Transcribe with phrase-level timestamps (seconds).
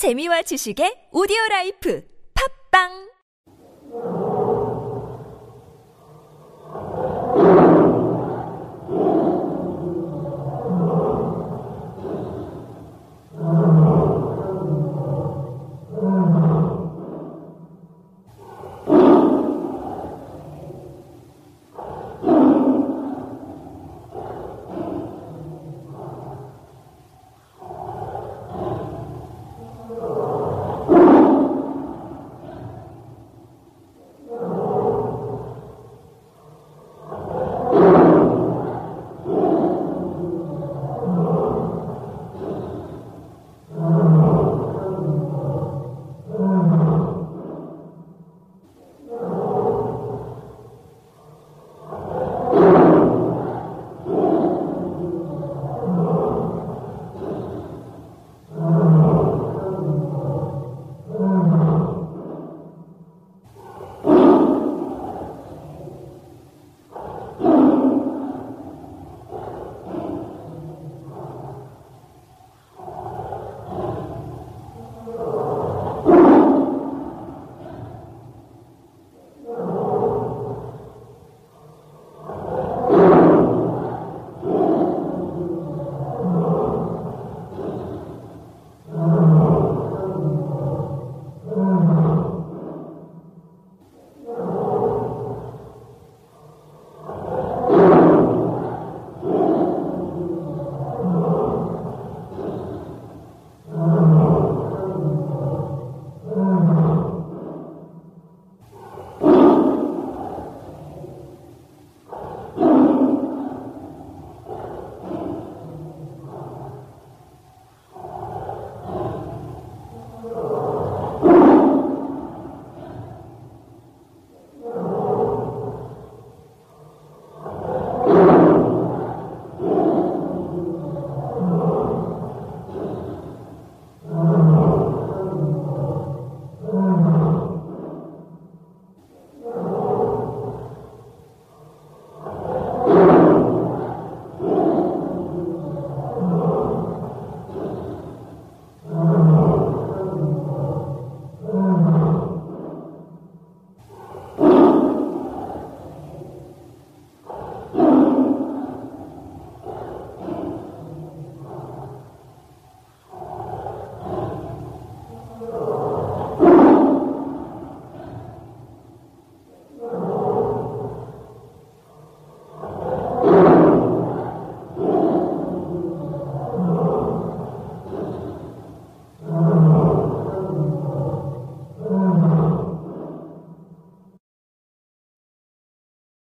[0.00, 2.00] 재미와 지식의 오디오 라이프.
[2.32, 3.09] 팝빵!